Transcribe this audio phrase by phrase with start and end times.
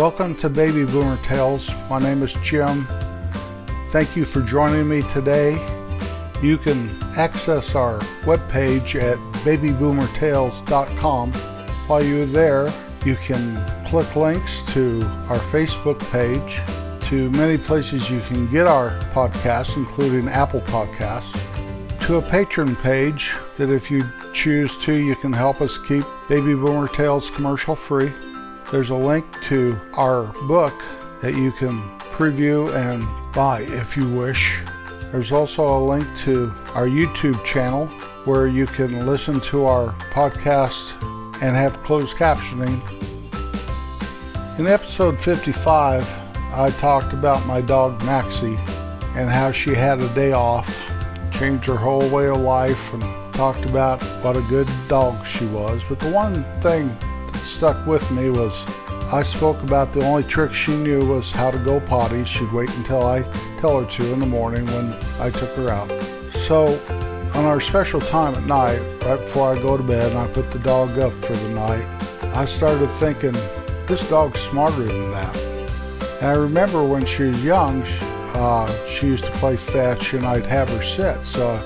[0.00, 1.70] Welcome to Baby Boomer Tales.
[1.90, 2.86] My name is Jim.
[3.90, 5.52] Thank you for joining me today.
[6.40, 6.88] You can
[7.18, 11.32] access our webpage at babyboomertales.com.
[11.32, 12.72] While you're there,
[13.04, 16.62] you can click links to our Facebook page,
[17.10, 21.30] to many places you can get our podcasts, including Apple Podcasts,
[22.06, 24.00] to a Patreon page that if you
[24.32, 28.10] choose to, you can help us keep Baby Boomer Tales commercial free.
[28.70, 30.72] There's a link to our book
[31.22, 34.60] that you can preview and buy if you wish.
[35.10, 37.88] There's also a link to our YouTube channel
[38.26, 40.92] where you can listen to our podcast
[41.42, 42.78] and have closed captioning.
[44.56, 46.08] In episode 55,
[46.52, 48.56] I talked about my dog Maxie
[49.16, 50.68] and how she had a day off,
[51.32, 53.02] changed her whole way of life, and
[53.34, 55.82] talked about what a good dog she was.
[55.88, 56.96] But the one thing
[57.44, 58.64] stuck with me was
[59.12, 62.24] I spoke about the only trick she knew was how to go potty.
[62.24, 63.22] She'd wait until I
[63.60, 65.90] tell her to in the morning when I took her out.
[66.46, 66.80] So
[67.34, 70.50] on our special time at night, right before I go to bed and I put
[70.50, 71.84] the dog up for the night,
[72.34, 73.32] I started thinking,
[73.86, 75.36] this dog's smarter than that.
[76.20, 77.82] And I remember when she was young,
[78.34, 81.24] uh, she used to play fetch and I'd have her sit.
[81.24, 81.64] So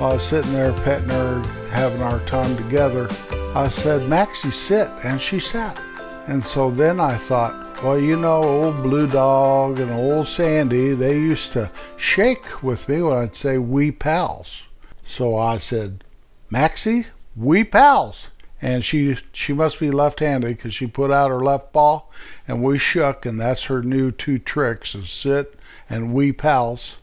[0.00, 3.08] I was sitting there petting her, having our time together.
[3.56, 4.90] I said, Maxie, sit.
[5.02, 5.80] And she sat.
[6.26, 11.14] And so then I thought, well, you know, old Blue Dog and old Sandy, they
[11.14, 14.64] used to shake with me when I'd say, we pals.
[15.06, 16.04] So I said,
[16.50, 18.26] Maxie, we pals.
[18.60, 22.02] And she she must be left-handed because she put out her left paw,
[22.46, 26.96] and we shook, and that's her new two tricks: is sit and we pals.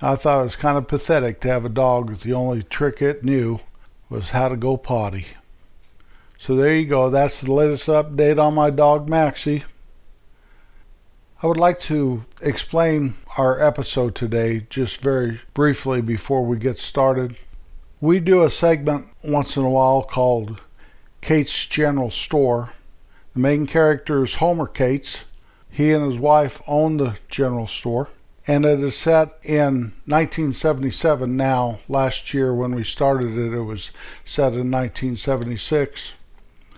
[0.00, 3.00] I thought it was kind of pathetic to have a dog that the only trick
[3.00, 3.60] it knew
[4.08, 5.26] was how to go potty.
[6.44, 7.08] So there you go.
[7.08, 9.62] That's the latest update on my dog Maxie.
[11.40, 17.36] I would like to explain our episode today just very briefly before we get started.
[18.00, 20.60] We do a segment once in a while called
[21.20, 22.72] Kate's General Store.
[23.34, 25.18] The main character is Homer Cates.
[25.70, 28.08] He and his wife own the general store
[28.48, 31.78] and it is set in 1977 now.
[31.86, 33.92] Last year, when we started it, it was
[34.24, 36.14] set in 1976.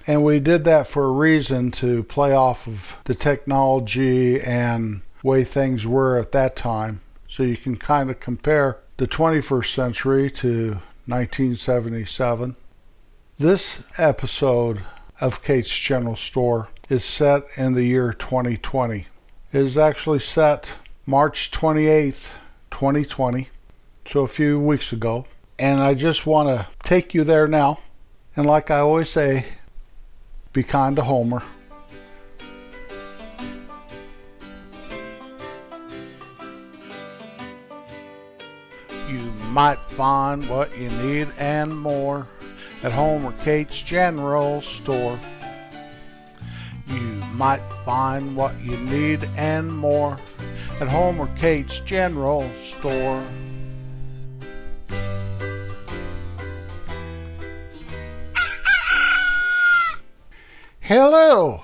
[0.07, 5.45] And we did that for a reason to play off of the technology and way
[5.45, 7.01] things were at that time.
[7.27, 10.77] So you can kind of compare the 21st century to
[11.07, 12.57] 1977.
[13.39, 14.83] This episode
[15.21, 19.07] of Kate's General Store is set in the year 2020.
[19.53, 20.71] It is actually set
[21.07, 22.35] March 28th,
[22.71, 23.49] 2020,
[24.07, 25.27] so a few weeks ago.
[25.59, 27.81] And I just want to take you there now.
[28.37, 29.47] And like I always say,
[30.55, 31.43] be kind to Homer.
[39.09, 39.19] You
[39.51, 42.29] might find what you need and more
[42.85, 45.19] at Homer Kate's General Store.
[46.87, 47.01] You
[47.33, 50.17] might find what you need and more
[50.81, 53.25] at Homer Kate's General Store.
[60.87, 61.62] Hello,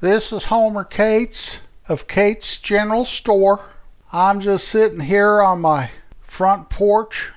[0.00, 1.56] this is Homer Cates
[1.88, 3.68] of Kate's General Store.
[4.12, 7.32] I'm just sitting here on my front porch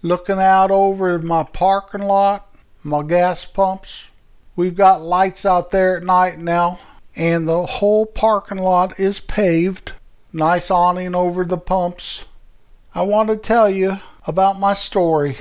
[0.00, 2.54] looking out over my parking lot,
[2.84, 4.10] my gas pumps.
[4.54, 6.78] We've got lights out there at night now,
[7.16, 9.94] and the whole parking lot is paved.
[10.32, 12.26] Nice awning over the pumps.
[12.94, 15.38] I want to tell you about my story.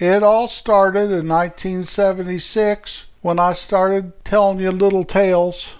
[0.00, 5.74] It all started in 1976 when I started telling you little tales.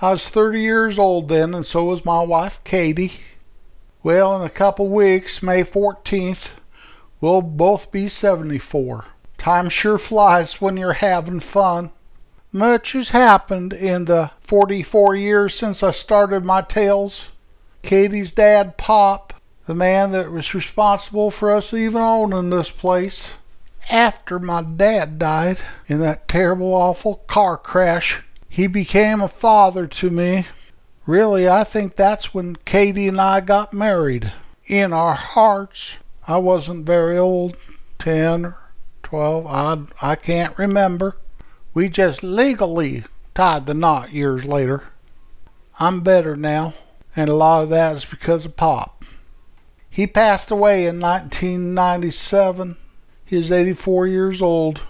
[0.00, 3.12] I was 30 years old then, and so was my wife Katie.
[4.02, 6.52] Well, in a couple weeks, May 14th,
[7.20, 9.06] we'll both be 74.
[9.38, 11.90] Time sure flies when you're having fun.
[12.52, 17.28] Much has happened in the 44 years since I started my tales.
[17.82, 19.34] Katie's dad, Pop,
[19.66, 23.32] the man that was responsible for us even owning this place,
[23.90, 30.10] after my dad died in that terrible, awful car crash, he became a father to
[30.10, 30.46] me.
[31.06, 34.32] Really, I think that's when Katie and I got married.
[34.66, 35.96] In our hearts,
[36.26, 37.56] I wasn't very old,
[37.98, 38.56] 10 or
[39.02, 41.16] 12, I, I can't remember.
[41.72, 43.04] We just legally
[43.34, 44.84] tied the knot years later.
[45.80, 46.74] I'm better now,
[47.16, 49.04] and a lot of that is because of Pop.
[49.88, 52.76] He passed away in 1997
[53.28, 54.80] he is 84 years old.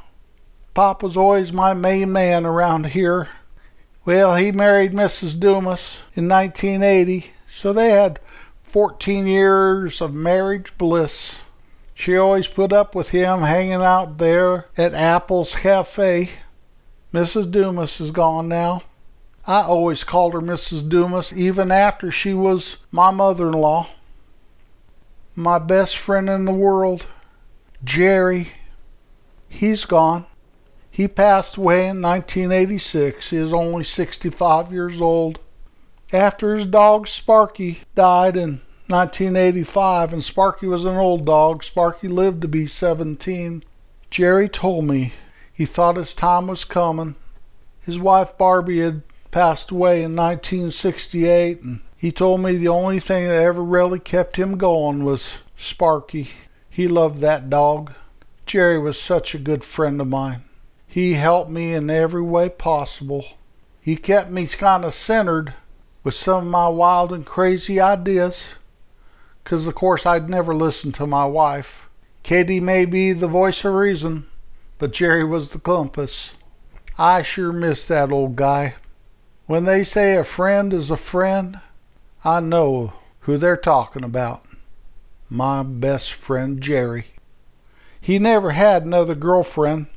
[0.73, 3.29] Pop was always my main man around here.
[4.05, 5.39] Well, he married Mrs.
[5.39, 8.21] Dumas in 1980, so they had
[8.63, 11.41] 14 years of marriage bliss.
[11.95, 16.31] She always put up with him hanging out there at Apple's Cafe.
[17.13, 17.51] Mrs.
[17.51, 18.83] Dumas is gone now.
[19.49, 20.89] I always called her Mrs.
[20.89, 23.89] Dumas even after she was my mother in law.
[25.35, 27.05] My best friend in the world,
[27.85, 28.49] Jerry,
[29.49, 30.27] he's gone.
[30.91, 33.31] He passed away in 1986.
[33.31, 35.39] He is only 65 years old.
[36.13, 41.63] After his dog Sparky died in 1985, and Sparky was an old dog.
[41.63, 43.63] Sparky lived to be 17.
[44.11, 45.13] Jerry told me
[45.53, 47.15] he thought his time was coming.
[47.81, 53.29] His wife Barbie had passed away in 1968, and he told me the only thing
[53.29, 56.31] that ever really kept him going was Sparky.
[56.79, 57.93] He loved that dog.
[58.47, 60.45] Jerry was such a good friend of mine.
[60.87, 63.25] He helped me in every way possible.
[63.81, 65.55] He kept me kind of centered
[66.05, 68.51] with some of my wild and crazy ideas
[69.43, 71.89] because of course I'd never listen to my wife.
[72.23, 74.29] Katie may be the voice of reason,
[74.79, 76.37] but Jerry was the compass.
[76.97, 78.77] I sure miss that old guy.
[79.47, 81.61] When they say a friend is a friend,
[82.25, 82.93] I know
[83.23, 84.48] who they're talking about.
[85.31, 87.07] My best friend Jerry.
[88.01, 89.89] He never had another girlfriend.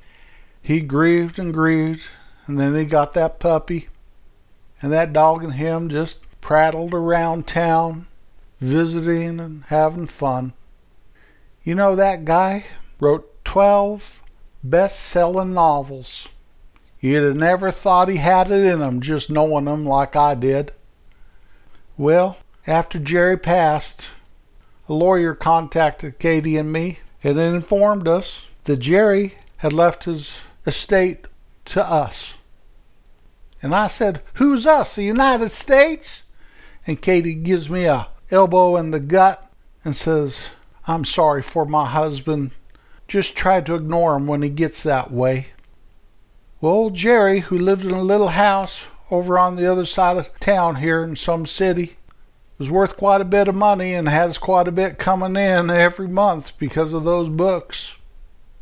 [0.62, 2.06] He grieved and grieved,
[2.48, 3.88] and then he got that puppy,
[4.82, 8.08] and that dog and him just prattled around town
[8.62, 10.54] visiting and having fun.
[11.64, 12.66] You know, that guy
[13.00, 14.22] wrote 12
[14.64, 16.30] best selling novels.
[17.00, 20.72] You'd have never thought he had it in him just knowing him like I did.
[21.98, 22.38] Well,
[22.68, 24.08] after Jerry passed,
[24.92, 30.34] a lawyer contacted Katie and me and informed us that Jerry had left his
[30.68, 31.28] estate
[31.64, 32.34] to us.
[33.62, 34.96] And I said, Who's us?
[34.96, 36.24] The United States?
[36.86, 39.50] And Katie gives me a elbow in the gut
[39.86, 40.50] and says,
[40.86, 42.52] I'm sorry for my husband.
[43.08, 45.48] Just try to ignore him when he gets that way.
[46.60, 50.38] Well, old Jerry, who lived in a little house over on the other side of
[50.42, 51.96] town here in some city,
[52.62, 56.08] was worth quite a bit of money and has quite a bit coming in every
[56.08, 57.96] month because of those books.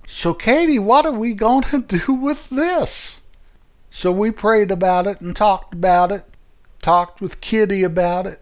[0.07, 3.19] So, Katie, what are we going to do with this?
[3.91, 6.23] So we prayed about it and talked about it,
[6.81, 8.41] talked with Kitty about it,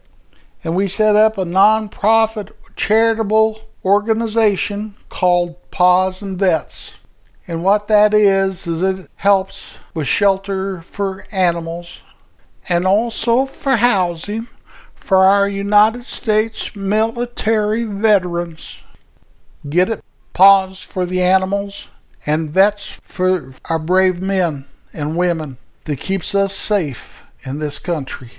[0.63, 6.97] and we set up a nonprofit charitable organization called Paws and Vets.
[7.47, 12.01] And what that is, is it helps with shelter for animals
[12.69, 14.47] and also for housing
[15.07, 18.79] for our United States military veterans.
[19.69, 20.03] Get it?
[20.33, 21.87] Paws for the animals
[22.25, 28.31] and vets for our brave men and women that keeps us safe in this country.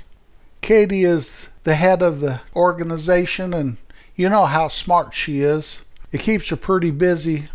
[0.60, 3.78] Katie is the head of the organization, and
[4.14, 5.80] you know how smart she is.
[6.12, 7.48] It keeps her pretty busy.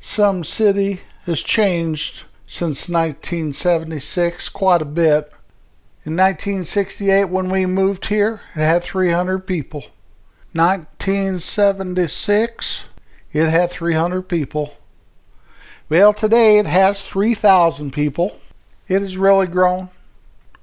[0.00, 5.30] Some City has changed since 1976 quite a bit.
[6.02, 9.84] In 1968, when we moved here, it had 300 people.
[10.52, 12.84] 1976,
[13.32, 14.78] it had 300 people.
[15.90, 18.40] Well, today it has 3,000 people.
[18.88, 19.90] It has really grown.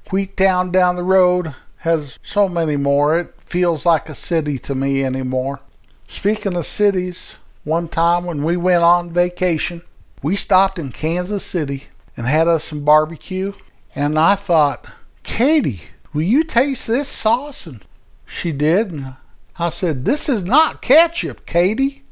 [0.08, 3.20] Wheattown down the road has so many more.
[3.20, 5.60] It feels like a city to me anymore.
[6.08, 9.84] Speaking of cities, one time when we went on vacation,
[10.24, 11.84] we stopped in Kansas City
[12.16, 13.54] and had us some barbecue.
[13.94, 14.88] And I thought,
[15.28, 15.82] Katie,
[16.14, 17.68] will you taste this sauce?
[17.68, 17.84] And
[18.26, 18.92] she did.
[18.92, 19.18] And
[19.60, 22.04] I said, This is not ketchup, Katie.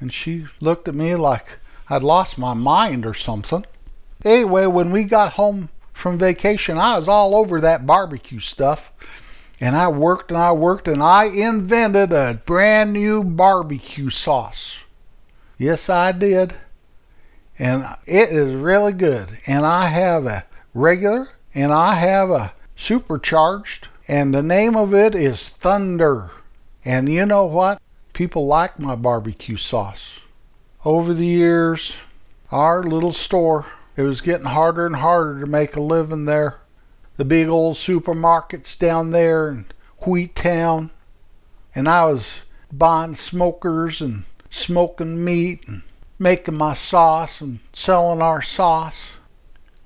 [0.00, 3.64] And she looked at me like I'd lost my mind or something.
[4.24, 8.92] Anyway, when we got home from vacation, I was all over that barbecue stuff.
[9.60, 14.78] And I worked and I worked and I invented a brand new barbecue sauce.
[15.56, 16.54] Yes, I did.
[17.56, 19.38] And it is really good.
[19.46, 23.88] And I have a regular and I have a supercharged.
[24.06, 26.30] And the name of it is Thunder.
[26.84, 27.82] And you know what?
[28.12, 30.20] People like my barbecue sauce.
[30.84, 31.96] Over the years,
[32.52, 36.60] our little store it was getting harder and harder to make a living there.
[37.16, 39.66] The big old supermarkets down there in
[40.06, 40.92] Wheat Town,
[41.74, 45.82] And I was buying smokers and smoking meat and
[46.20, 49.14] making my sauce and selling our sauce.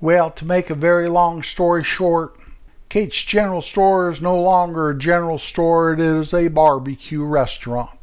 [0.03, 2.35] Well, to make a very long story short,
[2.89, 8.01] Kate's General Store is no longer a general store, it is a barbecue restaurant.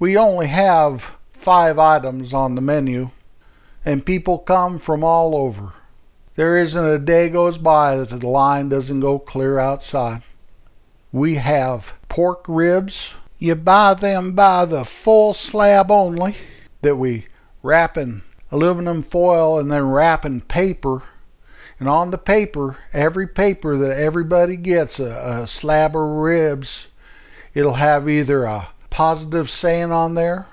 [0.00, 3.12] We only have five items on the menu
[3.84, 5.74] and people come from all over.
[6.34, 10.22] There isn't a day goes by that the line doesn't go clear outside.
[11.12, 13.12] We have pork ribs.
[13.38, 16.34] You buy them by the full slab only
[16.82, 17.26] that we
[17.62, 21.02] wrap in aluminum foil and then wrap in paper.
[21.80, 26.88] And on the paper, every paper that everybody gets a, a slab of ribs,
[27.54, 30.46] it'll have either a positive saying on there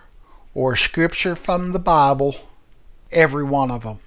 [0.55, 2.38] or scripture from the Bible,
[3.12, 4.00] every one of them.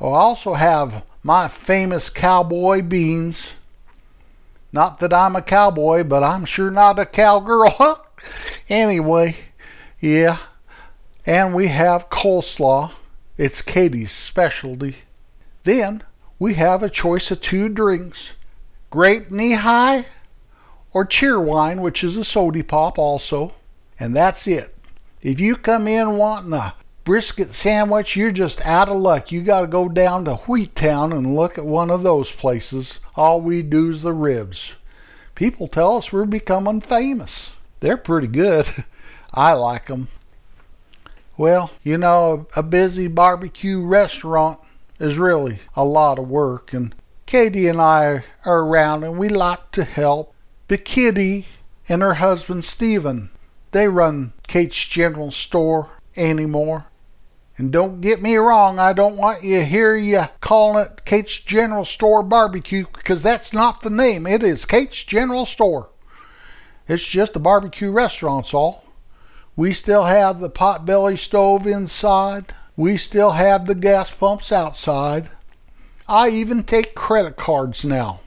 [0.00, 3.52] Oh, I also have my famous cowboy beans.
[4.72, 8.04] Not that I'm a cowboy, but I'm sure not a cowgirl.
[8.68, 9.36] Anyway,
[10.00, 10.38] yeah.
[11.24, 12.92] And we have coleslaw.
[13.38, 14.96] It's Katie's specialty.
[15.62, 16.02] Then
[16.38, 18.34] we have a choice of two drinks
[18.90, 20.04] grape Nehi
[20.92, 23.52] or cheerwine, which is a sody pop also.
[24.00, 24.74] And that's it.
[25.22, 29.32] If you come in wanting a brisket sandwich, you're just out of luck.
[29.32, 33.00] You got to go down to Wheat Town and look at one of those places.
[33.16, 34.74] All we do is the ribs.
[35.34, 37.52] People tell us we're becoming famous.
[37.80, 38.66] They're pretty good.
[39.34, 40.08] I like them.
[41.36, 44.60] Well, you know, a busy barbecue restaurant
[44.98, 46.94] is really a lot of work, and
[47.26, 50.34] Katie and I are around and we like to help.
[50.66, 51.46] But Kitty
[51.88, 53.30] and her husband Stephen,
[53.72, 56.86] they run Kate's General Store anymore.
[57.58, 61.40] And don't get me wrong, I don't want you to hear you calling it Kate's
[61.40, 64.26] General Store Barbecue because that's not the name.
[64.26, 65.90] It is Kate's General Store.
[66.86, 68.84] It's just a barbecue restaurant, all.
[69.54, 72.54] We still have the potbelly stove inside.
[72.78, 75.30] We still have the gas pumps outside.
[76.06, 78.20] I even take credit cards now.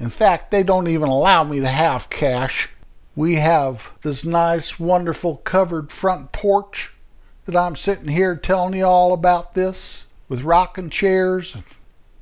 [0.00, 2.68] In fact, they don't even allow me to have cash.
[3.14, 6.92] We have this nice, wonderful covered front porch
[7.44, 11.56] that I'm sitting here telling you all about this with rocking chairs,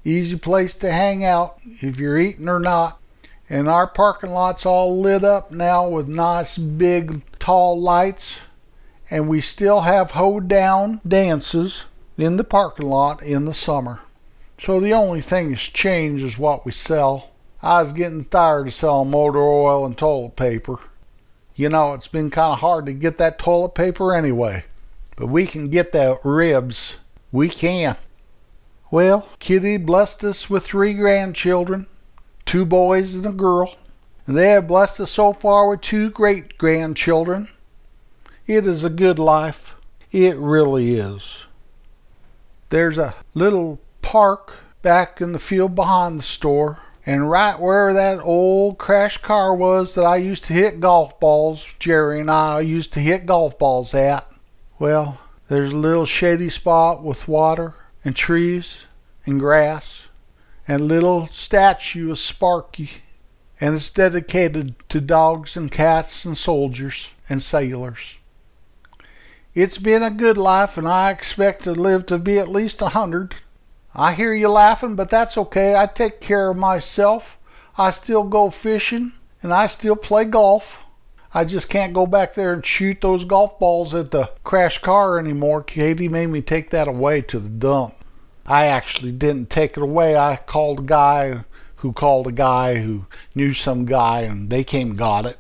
[0.05, 3.01] easy place to hang out if you're eating or not.
[3.49, 8.41] And our parking lot's all lit up now with nice big tall lights
[9.11, 11.87] and we still have hoedown dances
[12.17, 14.01] in the parking lot in the summer.
[14.59, 17.31] So the only thing that's changed is what we sell.
[17.63, 20.79] I was getting tired of selling motor oil and toilet paper.
[21.57, 24.65] You know, it's been kind of hard to get that toilet paper anyway.
[25.17, 26.97] But we can get the ribs.
[27.33, 27.97] We can.
[28.91, 31.87] Well, Kitty blessed us with three grandchildren,
[32.47, 33.77] two boys and a girl.
[34.27, 37.49] And they have blessed us so far with two great grandchildren.
[38.51, 39.77] It is a good life.
[40.11, 41.45] It really is.
[42.71, 46.81] There's a little park back in the field behind the store.
[47.07, 51.65] And right where that old crash car was that I used to hit golf balls,
[51.79, 54.29] Jerry and I used to hit golf balls at,
[54.81, 58.87] well, there's a little shady spot with water and trees
[59.27, 60.09] and grass
[60.67, 62.91] and little statue of Sparky.
[63.61, 68.17] And it's dedicated to dogs and cats and soldiers and sailors.
[69.53, 72.91] It's been a good life, and I expect to live to be at least a
[72.91, 73.35] hundred.
[73.93, 75.75] I hear you laughing, but that's okay.
[75.75, 77.37] I take care of myself.
[77.77, 79.11] I still go fishing,
[79.43, 80.85] and I still play golf.
[81.35, 85.19] I just can't go back there and shoot those golf balls at the crash car
[85.19, 85.65] anymore.
[85.65, 87.95] Katie made me take that away to the dump.
[88.47, 90.17] I actually didn't take it away.
[90.17, 91.45] I called a guy
[91.77, 95.39] who called a guy who knew some guy, and they came and got it.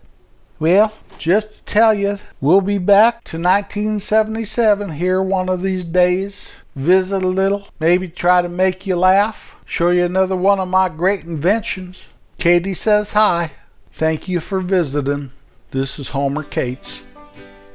[0.61, 6.51] Well, just to tell you, we'll be back to 1977 here one of these days.
[6.77, 10.91] Visit a little, maybe try to make you laugh, show you another one of my
[10.91, 12.05] great inventions.
[12.37, 13.53] Katie says hi.
[13.91, 15.33] Thank you for visiting.
[15.71, 17.03] This is Homer Cates.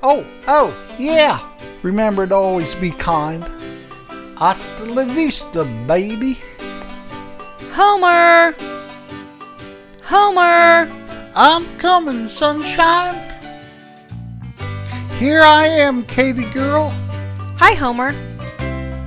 [0.03, 1.39] Oh, oh, yeah.
[1.81, 3.43] Remember to always be kind.
[4.37, 6.37] Hasta la vista, baby.
[7.71, 8.55] Homer!
[10.03, 11.04] Homer!
[11.37, 13.21] I'm coming, sunshine.
[15.19, 16.91] Here I am, Katie girl.
[17.57, 18.13] Hi, Homer.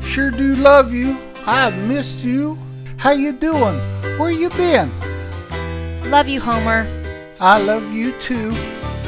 [0.02, 1.16] Sure do love you.
[1.46, 2.58] I've missed you.
[2.98, 3.78] How you doing?
[4.18, 4.90] Where you been?
[6.10, 6.86] Love you, Homer.
[7.40, 8.52] I love you too.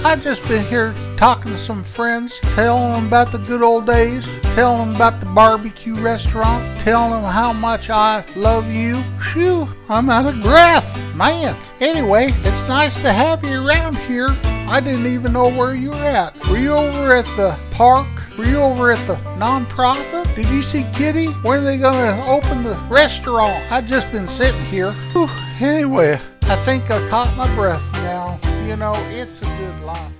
[0.02, 4.24] I've just been here talking to some friends, telling them about the good old days,
[4.54, 9.02] telling them about the barbecue restaurant, telling them how much I love you.
[9.30, 11.54] Phew, I'm out of breath, man.
[11.78, 14.28] Anyway, it's nice to have you around here.
[14.66, 16.34] I didn't even know where you were at.
[16.48, 18.08] Were you over at the park?
[18.38, 20.34] Were you over at the nonprofit?
[20.34, 21.26] Did you see Kitty?
[21.26, 23.70] When are they gonna open the restaurant?
[23.70, 24.92] I've just been sitting here.
[25.12, 25.28] Whew.
[25.60, 28.40] Anyway, I think I caught my breath now.
[28.66, 30.19] You know, it's a good life.